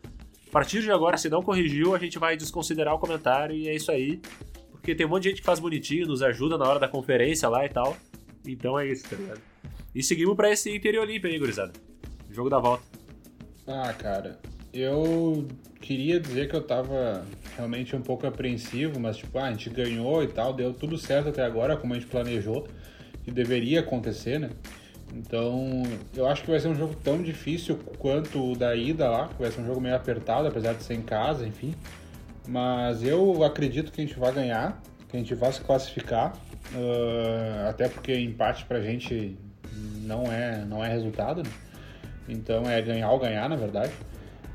[0.46, 3.74] A partir de agora, se não corrigiu, a gente vai desconsiderar o comentário e é
[3.74, 4.20] isso aí.
[4.84, 7.48] Porque tem um monte de gente que faz bonitinho, nos ajuda na hora da conferência
[7.48, 7.96] lá e tal.
[8.46, 9.40] Então é isso, tá ligado?
[9.94, 11.72] E seguimos pra esse Inter Olímpia aí, gurizada.
[12.30, 12.84] Jogo da volta.
[13.66, 14.38] Ah, cara,
[14.74, 15.48] eu
[15.80, 17.24] queria dizer que eu tava
[17.56, 21.30] realmente um pouco apreensivo, mas tipo, ah, a gente ganhou e tal, deu tudo certo
[21.30, 22.68] até agora, como a gente planejou,
[23.24, 24.50] que deveria acontecer, né?
[25.14, 25.82] Então,
[26.14, 29.40] eu acho que vai ser um jogo tão difícil quanto o da ida lá, que
[29.40, 31.74] vai ser um jogo meio apertado, apesar de ser em casa, enfim.
[32.46, 36.36] Mas eu acredito que a gente vai ganhar, que a gente vai se classificar,
[36.74, 39.38] uh, até porque empate pra gente
[40.02, 41.50] não é, não é resultado, né?
[42.28, 43.92] Então é ganhar ou ganhar, na verdade.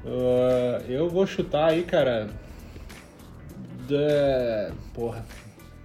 [0.04, 2.30] Uh, eu vou chutar aí, cara.
[3.88, 4.74] Da...
[4.94, 5.26] Porra.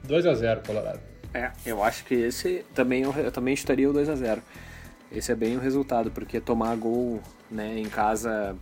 [0.06, 1.00] 2x0 Colorado.
[1.32, 4.42] É, eu acho que esse também eu, eu também chutaria o 2 a 0
[5.10, 8.56] Esse é bem o resultado, porque tomar gol né, em casa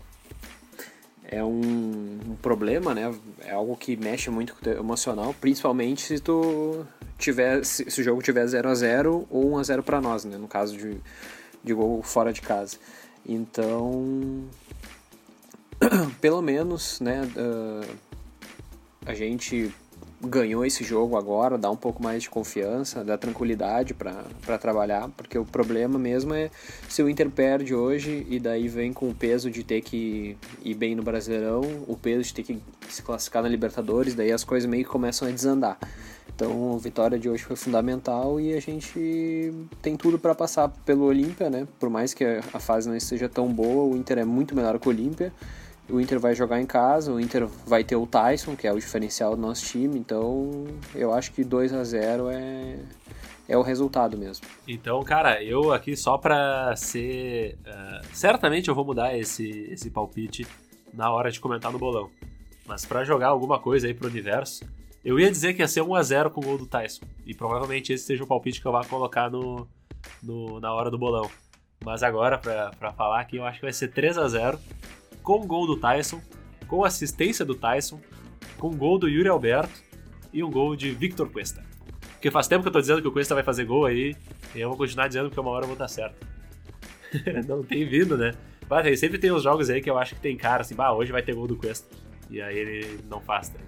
[1.32, 3.12] é um, um, problema, né?
[3.40, 6.86] É algo que mexe muito com o teu emocional, principalmente se tu
[7.18, 10.26] tiver se, se o jogo tiver 0 a 0 ou 1 a 0 para nós,
[10.26, 10.36] né?
[10.36, 11.00] No caso de,
[11.64, 12.76] de gol fora de casa.
[13.26, 14.44] Então,
[16.20, 17.22] pelo menos, né?
[17.34, 17.96] Uh,
[19.06, 19.72] a gente
[20.24, 25.36] ganhou esse jogo agora, dá um pouco mais de confiança, dá tranquilidade para trabalhar, porque
[25.36, 26.50] o problema mesmo é
[26.88, 30.74] se o Inter perde hoje e daí vem com o peso de ter que ir
[30.74, 34.68] bem no Brasileirão, o peso de ter que se classificar na Libertadores, daí as coisas
[34.68, 35.78] meio que começam a desandar.
[36.34, 41.04] Então a vitória de hoje foi fundamental e a gente tem tudo para passar pelo
[41.04, 41.66] Olímpia, né?
[41.78, 44.88] Por mais que a fase não esteja tão boa, o Inter é muito melhor que
[44.88, 45.32] o Olímpia
[45.92, 48.78] o Inter vai jogar em casa, o Inter vai ter o Tyson, que é o
[48.78, 52.78] diferencial do nosso time, então eu acho que 2 a 0 é,
[53.46, 54.46] é o resultado mesmo.
[54.66, 57.58] Então, cara, eu aqui só pra ser.
[57.66, 60.46] Uh, certamente eu vou mudar esse, esse palpite
[60.94, 62.10] na hora de comentar no bolão.
[62.66, 64.64] Mas para jogar alguma coisa aí pro universo,
[65.04, 67.04] eu ia dizer que ia ser 1 a 0 com o gol do Tyson.
[67.26, 69.68] E provavelmente esse seja o palpite que eu vou colocar no,
[70.22, 71.30] no na hora do bolão.
[71.84, 74.58] Mas agora, para falar aqui, eu acho que vai ser 3 a 0
[75.22, 76.20] com gol do Tyson,
[76.66, 78.00] com assistência do Tyson,
[78.58, 79.82] com gol do Yuri Alberto
[80.32, 81.64] e um gol de Victor Cuesta.
[82.12, 84.16] Porque faz tempo que eu tô dizendo que o Cuesta vai fazer gol aí,
[84.54, 86.26] e eu vou continuar dizendo que uma hora eu vou estar certo.
[87.46, 88.32] não tem vindo, né?
[88.68, 91.12] Mas sempre tem uns jogos aí que eu acho que tem cara assim, bah, hoje
[91.12, 91.94] vai ter gol do Cuesta.
[92.30, 93.58] E aí ele não faz, tá?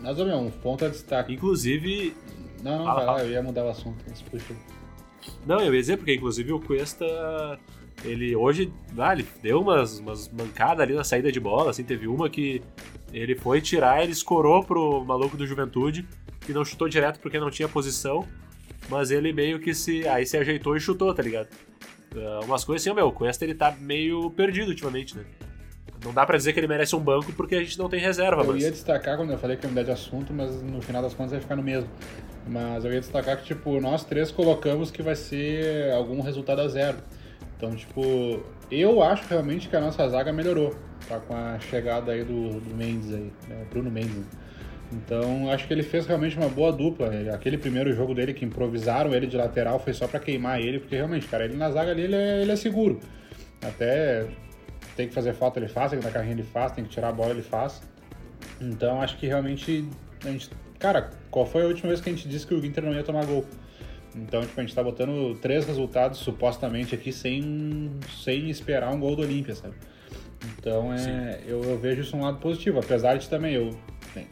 [0.00, 1.32] Mas, meu, um ponto a destaque.
[1.32, 2.14] Inclusive.
[2.62, 4.54] Não, não, fala, vai lá, eu ia mudar o assunto, mas puxa.
[5.46, 7.06] Não, eu ia dizer, porque inclusive o Cuesta
[8.04, 12.06] ele hoje, ah, ele deu umas, umas mancadas ali na saída de bola, assim, teve
[12.06, 12.62] uma que
[13.12, 16.06] ele foi tirar, ele escorou pro maluco do Juventude,
[16.40, 18.26] que não chutou direto porque não tinha posição,
[18.88, 21.48] mas ele meio que se, aí se ajeitou e chutou, tá ligado?
[22.14, 25.24] Uh, umas coisas assim, meu, o Cuesta ele tá meio perdido ultimamente, né?
[26.04, 28.42] Não dá pra dizer que ele merece um banco porque a gente não tem reserva,
[28.42, 28.62] Eu mas...
[28.62, 31.32] ia destacar quando eu falei que ia mudar de assunto, mas no final das contas
[31.32, 31.90] vai ficar no mesmo.
[32.46, 36.68] Mas eu ia destacar que, tipo, nós três colocamos que vai ser algum resultado a
[36.68, 36.98] zero.
[37.58, 38.40] Então, tipo,
[38.70, 40.76] eu acho realmente que a nossa zaga melhorou,
[41.08, 41.18] tá?
[41.18, 43.66] Com a chegada aí do, do Mendes aí, né?
[43.68, 44.24] Bruno Mendes.
[44.92, 47.10] Então, acho que ele fez realmente uma boa dupla.
[47.34, 50.94] Aquele primeiro jogo dele que improvisaram ele de lateral foi só para queimar ele, porque
[50.94, 53.00] realmente, cara, ele na zaga ali ele é, ele é seguro.
[53.60, 54.28] Até
[54.96, 57.08] tem que fazer falta ele faz, tem que dar carrinho ele faz, tem que tirar
[57.08, 57.82] a bola ele faz.
[58.60, 59.84] Então, acho que realmente
[60.24, 62.84] a gente, cara, qual foi a última vez que a gente disse que o Inter
[62.84, 63.44] não ia tomar gol?
[64.22, 67.90] Então, tipo, a gente tá botando três resultados supostamente aqui sem,
[68.22, 69.74] sem esperar um gol do Olímpia, sabe?
[70.58, 72.78] Então, é, eu, eu, vejo isso um lado positivo.
[72.78, 73.70] Apesar de também, eu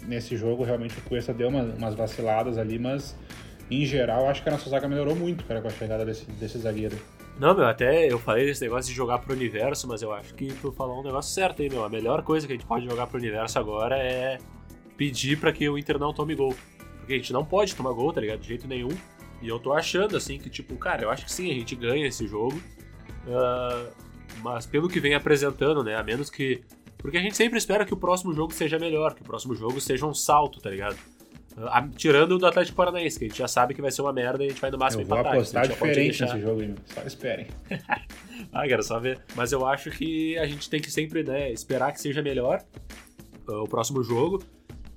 [0.07, 3.17] nesse jogo realmente o Cuesta deu uma, umas vaciladas ali, mas
[3.71, 6.59] em geral acho que a nossa zaga melhorou muito, cara, com a chegada desse, desse
[6.59, 6.97] zagueiro.
[7.39, 10.47] Não, meu, até eu falei desse negócio de jogar pro universo, mas eu acho que
[10.55, 11.85] tu falou um negócio certo aí, meu.
[11.85, 14.39] A melhor coisa que a gente pode jogar pro universo agora é
[14.97, 16.55] pedir para que o Inter não tome gol.
[16.99, 18.41] Porque a gente não pode tomar gol, tá ligado?
[18.41, 18.89] De jeito nenhum.
[19.43, 22.07] E eu tô achando, assim, que, tipo, cara, eu acho que sim, a gente ganha
[22.07, 22.57] esse jogo.
[23.27, 23.93] Uh,
[24.43, 25.97] mas pelo que vem apresentando, né?
[25.97, 26.63] A menos que.
[26.99, 29.81] Porque a gente sempre espera que o próximo jogo seja melhor, que o próximo jogo
[29.81, 30.97] seja um salto, tá ligado?
[31.57, 34.13] Uh, tirando o do Atlético Paranaense, que a gente já sabe que vai ser uma
[34.13, 35.37] merda e a gente vai no máximo eu vou empatar.
[35.37, 36.27] apostar diferente deixar...
[36.27, 36.75] nesse jogo, hein?
[36.87, 37.47] Só esperem.
[38.53, 39.21] ah, quero só ver.
[39.35, 42.63] Mas eu acho que a gente tem que sempre né, esperar que seja melhor
[43.49, 44.43] uh, o próximo jogo.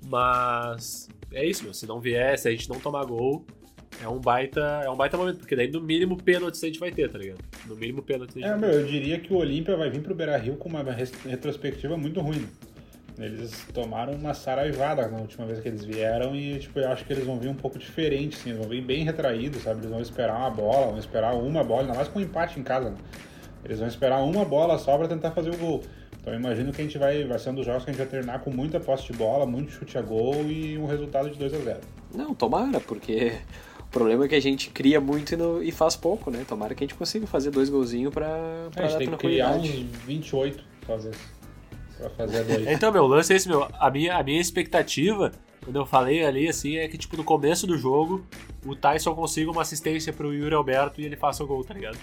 [0.05, 1.73] Mas é isso, meu.
[1.73, 3.45] Se não vier, se a gente não tomar gol,
[4.01, 6.91] é um baita, é um baita momento, porque daí no mínimo pênalti a gente vai
[6.91, 7.39] ter, tá ligado?
[7.65, 10.15] No mínimo pênalti a gente É, meu, eu diria que o Olímpia vai vir pro
[10.15, 10.83] Beira-Rio com uma
[11.25, 12.47] retrospectiva muito ruim.
[13.17, 17.11] Eles tomaram uma saraivada na última vez que eles vieram e, tipo, eu acho que
[17.11, 19.81] eles vão vir um pouco diferente, assim, eles vão vir bem retraídos, sabe?
[19.81, 22.63] Eles vão esperar uma bola, vão esperar uma bola, ainda mais com um empate em
[22.63, 22.97] casa, né?
[23.65, 25.83] Eles vão esperar uma bola só para tentar fazer o gol.
[26.21, 28.01] Então eu imagino que a gente vai, vai ser um dos jogos que a gente
[28.01, 31.37] vai terminar com muita posse de bola, muito chute a gol e um resultado de
[31.37, 31.79] 2 a 0
[32.15, 33.33] Não, tomara, porque
[33.89, 36.45] o problema é que a gente cria muito e, não, e faz pouco, né?
[36.47, 39.09] Tomara que a gente consiga fazer dois golzinhos pra, pra é, a gente dar tem
[39.09, 39.67] que criar uns
[40.05, 41.15] 28 fazer,
[41.97, 42.67] pra fazer dois.
[42.69, 43.67] então, meu, o lance é esse, meu.
[43.79, 45.31] A minha, a minha expectativa,
[45.63, 48.23] quando eu falei ali, assim, é que, tipo, no começo do jogo,
[48.63, 51.97] o Tyson consiga uma assistência pro Yuri Alberto e ele faça o gol, tá ligado?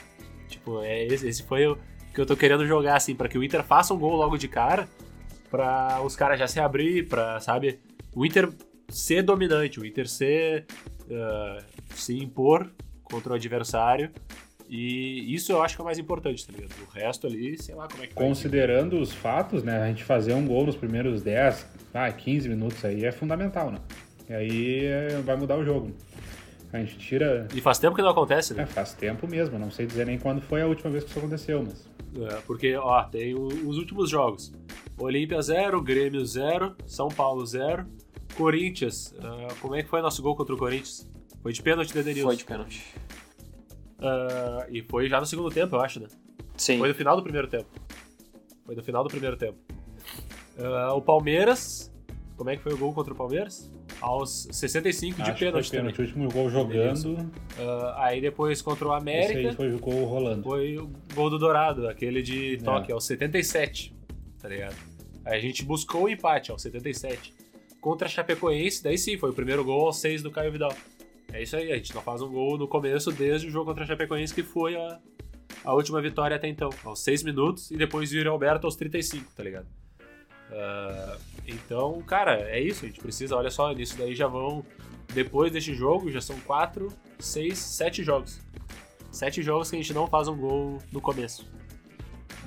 [0.48, 1.78] Tipo, é, esse, esse foi o
[2.12, 4.48] que eu tô querendo jogar, assim, para que o Inter faça um gol logo de
[4.48, 4.88] cara,
[5.48, 7.78] para os caras já se abrir, pra, sabe,
[8.12, 8.52] o Inter
[8.88, 10.66] ser dominante, o Inter ser.
[11.08, 11.62] Uh,
[11.94, 12.70] se impor
[13.04, 14.10] contra o adversário.
[14.68, 16.72] E isso eu acho que é o mais importante, tá ligado?
[16.82, 19.80] O resto ali, sei lá como é que Considerando os fatos, né?
[19.80, 23.78] A gente fazer um gol nos primeiros 10, ah, 15 minutos aí é fundamental, né?
[24.28, 25.92] E aí é, vai mudar o jogo.
[26.72, 27.46] A gente tira.
[27.54, 28.64] E faz tempo que não acontece, né?
[28.64, 29.58] É, faz tempo mesmo.
[29.58, 31.88] Não sei dizer nem quando foi a última vez que isso aconteceu, mas.
[32.28, 34.52] É, porque, ó, tem os últimos jogos:
[34.98, 37.86] Olímpia 0, Grêmio 0, São Paulo 0,
[38.36, 39.14] Corinthians.
[39.18, 41.08] Uh, como é que foi nosso gol contra o Corinthians?
[41.42, 42.28] Foi de pênalti, né, Denilson?
[42.28, 42.84] Foi de pênalti.
[43.98, 46.06] Uh, e foi já no segundo tempo, eu acho, né?
[46.56, 46.78] Sim.
[46.78, 47.68] Foi no final do primeiro tempo.
[48.64, 49.58] Foi no final do primeiro tempo.
[50.58, 51.92] Uh, o Palmeiras.
[52.36, 53.70] Como é que foi o gol contra o Palmeiras?
[53.98, 55.68] Aos 65 de Acho pênalti.
[55.68, 57.14] Foi pênalti, o último gol jogando.
[57.14, 57.28] Uh,
[57.96, 59.38] aí depois contra o América.
[59.38, 60.42] Esse aí foi o gol rolando.
[60.42, 62.94] Foi o gol do Dourado, aquele de toque, é.
[62.94, 63.94] aos 77.
[64.40, 64.76] Tá ligado?
[65.24, 67.32] Aí a gente buscou o empate aos 77.
[67.86, 70.74] Contra a Chapecoense, daí sim, foi o primeiro gol aos 6 do Caio Vidal.
[71.32, 73.84] É isso aí, a gente não faz um gol no começo desde o jogo contra
[73.84, 74.98] a Chapecoense, que foi a,
[75.64, 79.40] a última vitória até então, aos 6 minutos, e depois o Alberto aos 35, tá
[79.44, 79.68] ligado?
[80.50, 84.66] Uh, então, cara, é isso, a gente precisa, olha só, nisso daí já vão,
[85.14, 88.40] depois deste jogo, já são 4, 6, 7 jogos.
[89.12, 91.48] 7 jogos que a gente não faz um gol no começo.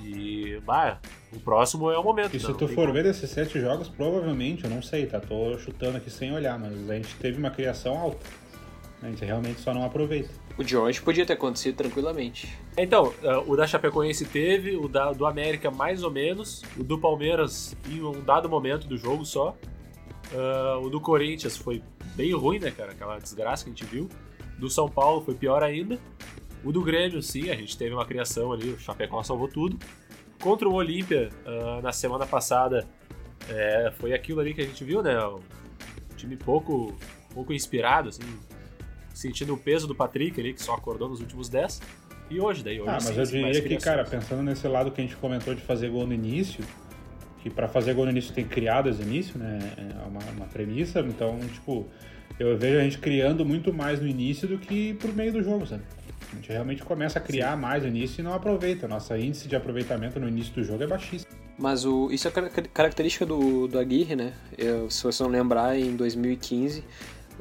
[0.04, 0.98] E, bah,
[1.32, 2.36] o próximo é o momento.
[2.36, 2.92] E se tu for como.
[2.92, 5.20] ver desses sete jogos, provavelmente, eu não sei, tá?
[5.20, 8.26] Tô chutando aqui sem olhar, mas a gente teve uma criação alta.
[9.02, 10.28] A gente realmente só não aproveita.
[10.58, 12.54] O de hoje podia ter acontecido tranquilamente.
[12.76, 16.98] Então, eh, o da Chapecoense teve, o da, do América mais ou menos, o do
[16.98, 19.56] Palmeiras em um dado momento do jogo só.
[20.32, 21.82] Uh, o do Corinthians foi
[22.14, 22.92] bem ruim, né, cara?
[22.92, 24.08] Aquela desgraça que a gente viu.
[24.58, 25.98] Do São Paulo foi pior ainda.
[26.64, 29.78] O do Grêmio, sim, a gente teve uma criação ali, o Chapecó salvou tudo.
[30.40, 32.86] Contra o Olímpia, uh, na semana passada,
[33.48, 35.18] é, foi aquilo ali que a gente viu, né?
[35.24, 35.40] Um
[36.16, 36.96] time pouco,
[37.32, 38.22] pouco inspirado, assim,
[39.14, 41.80] sentindo o peso do Patrick ali, que só acordou nos últimos 10.
[42.30, 45.04] E hoje, daí hoje Ah, mas eu diria que, cara, pensando nesse lado que a
[45.04, 46.64] gente comentou de fazer gol no início,
[47.42, 49.58] que para fazer gol no início tem que criar desde o início, né?
[49.76, 51.88] É uma, uma premissa, então, tipo,
[52.38, 55.66] eu vejo a gente criando muito mais no início do que por meio do jogo,
[55.66, 55.82] sabe?
[56.32, 57.60] A gente realmente começa a criar Sim.
[57.60, 58.86] mais no início e não aproveita.
[58.86, 61.30] Nossa índice de aproveitamento no início do jogo é baixíssimo.
[61.58, 62.30] Mas o, isso é
[62.72, 64.32] característica do, do Aguirre, né?
[64.56, 66.82] Eu, se você não lembrar, em 2015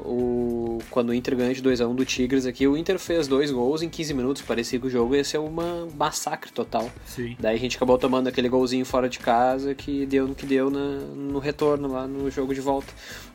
[0.05, 3.81] o, quando o Inter ganha de 2x1 do Tigres aqui, o Inter fez dois gols
[3.81, 4.41] em 15 minutos.
[4.41, 6.89] Parecia que o jogo ia ser uma massacre total.
[7.05, 7.35] Sim.
[7.39, 10.69] Daí a gente acabou tomando aquele golzinho fora de casa que deu no que deu
[10.69, 12.93] na, no retorno lá no jogo de volta.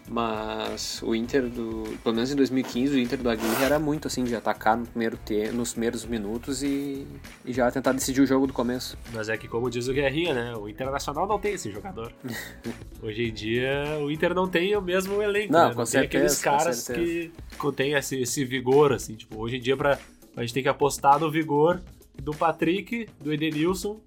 [0.09, 4.23] Mas o Inter, do, pelo menos em 2015, o Inter do Aguirre era muito assim,
[4.23, 7.07] de atacar no primeiro te, nos primeiros minutos e,
[7.45, 8.99] e já tentar decidir o jogo do começo.
[9.13, 10.55] Mas é que, como diz o Guerrinha, né?
[10.57, 12.13] O Internacional não tem esse jogador.
[13.03, 15.53] Hoje em dia, o Inter não tem o mesmo elenco.
[15.53, 15.75] Não, né?
[15.75, 17.33] não certeza, tem aqueles caras que
[17.75, 19.15] têm esse, esse vigor, assim.
[19.15, 19.99] Tipo, hoje em dia, pra,
[20.37, 21.81] a gente tem que apostar no vigor
[22.23, 24.01] do Patrick, do Edenilson,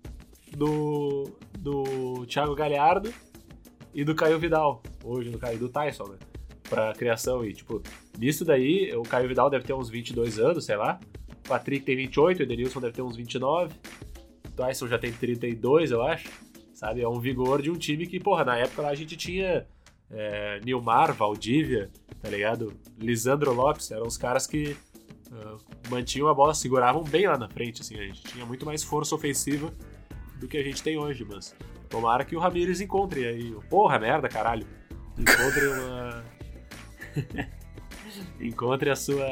[0.55, 3.11] do, do Thiago Galhardo
[3.93, 6.17] e do Caio Vidal, hoje no Caio do Tyson, né?
[6.69, 7.45] Pra criação.
[7.45, 7.81] E, tipo,
[8.17, 10.99] nisso daí, o Caio Vidal deve ter uns 22 anos, sei lá.
[11.45, 13.73] O Patrick tem 28, o Edenilson deve ter uns 29.
[14.45, 16.29] O Tyson já tem 32, eu acho.
[16.73, 17.01] Sabe?
[17.01, 19.65] É um vigor de um time que, porra, na época lá a gente tinha
[20.11, 21.89] é, Nilmar, Valdívia,
[22.21, 22.73] tá ligado?
[22.99, 24.75] Lisandro Lopes, eram os caras que
[25.31, 25.57] uh,
[25.89, 27.95] mantinham a bola, seguravam bem lá na frente, assim.
[27.95, 29.73] A gente tinha muito mais força ofensiva
[30.39, 31.55] do que a gente tem hoje, mas
[31.89, 33.55] Tomara que o Ramires encontre aí.
[33.69, 34.65] Porra, merda, caralho.
[35.17, 36.23] Encontre uma.
[38.39, 39.25] encontre a sua.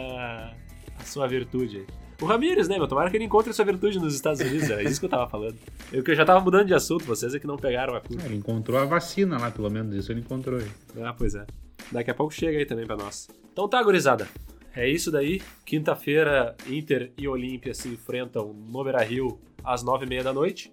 [1.00, 1.88] a sua virtude aí.
[2.22, 2.88] O Ramires, né, meu?
[2.88, 4.70] Tomara que ele encontre a sua virtude nos Estados Unidos.
[4.70, 5.58] É isso que eu tava falando.
[5.92, 8.26] Eu que já tava mudando de assunto, vocês é que não pegaram a curva.
[8.26, 9.94] Ele encontrou a vacina lá, pelo menos.
[9.94, 10.72] Isso ele encontrou aí.
[11.04, 11.46] Ah, pois é.
[11.92, 13.28] Daqui a pouco chega aí também pra nós.
[13.52, 14.28] Então tá, gurizada.
[14.74, 15.42] É isso daí.
[15.66, 20.72] Quinta-feira, Inter e Olímpia se enfrentam no Beira Rio às nove e meia da noite.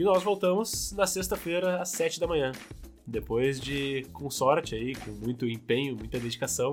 [0.00, 2.52] E nós voltamos na sexta-feira, às 7 da manhã.
[3.06, 6.72] depois de, com sorte aí, com muito empenho, muita dedicação,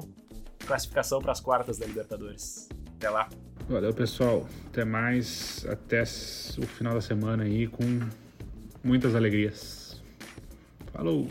[0.66, 2.70] classificação para as quartas da Libertadores.
[2.96, 3.28] Até lá.
[3.68, 4.48] Valeu, pessoal.
[4.68, 5.66] Até mais.
[5.68, 8.00] Até o final da semana aí com
[8.82, 10.02] muitas alegrias.
[10.94, 11.28] Falou!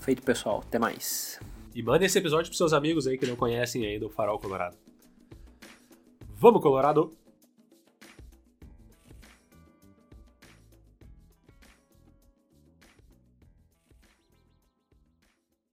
[0.00, 0.62] Feito, pessoal.
[0.66, 1.40] Até mais.
[1.74, 4.76] E manda esse episódio pros seus amigos aí que não conhecem ainda o Farol Colorado.
[6.34, 7.10] Vamos, Colorado!